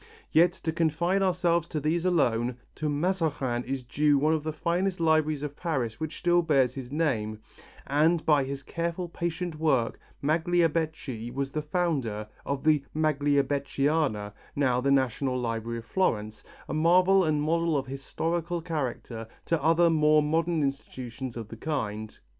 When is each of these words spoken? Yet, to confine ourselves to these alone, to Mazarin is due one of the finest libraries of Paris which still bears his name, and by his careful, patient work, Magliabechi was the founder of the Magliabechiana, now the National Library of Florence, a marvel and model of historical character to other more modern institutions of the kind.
Yet, 0.31 0.53
to 0.63 0.71
confine 0.71 1.21
ourselves 1.21 1.67
to 1.67 1.79
these 1.79 2.05
alone, 2.07 2.57
to 2.73 2.89
Mazarin 2.89 3.63
is 3.65 3.83
due 3.83 4.17
one 4.17 4.33
of 4.33 4.41
the 4.41 4.51
finest 4.51 4.99
libraries 4.99 5.43
of 5.43 5.55
Paris 5.55 5.99
which 5.99 6.17
still 6.17 6.41
bears 6.41 6.73
his 6.73 6.91
name, 6.91 7.37
and 7.85 8.25
by 8.25 8.43
his 8.43 8.63
careful, 8.63 9.07
patient 9.07 9.59
work, 9.59 9.99
Magliabechi 10.23 11.31
was 11.31 11.51
the 11.51 11.61
founder 11.61 12.27
of 12.47 12.63
the 12.63 12.83
Magliabechiana, 12.95 14.33
now 14.55 14.81
the 14.81 14.89
National 14.89 15.39
Library 15.39 15.77
of 15.77 15.85
Florence, 15.85 16.43
a 16.67 16.73
marvel 16.73 17.23
and 17.23 17.39
model 17.39 17.77
of 17.77 17.85
historical 17.85 18.59
character 18.59 19.27
to 19.45 19.61
other 19.61 19.91
more 19.91 20.23
modern 20.23 20.63
institutions 20.63 21.37
of 21.37 21.47
the 21.49 21.57
kind. 21.57 22.17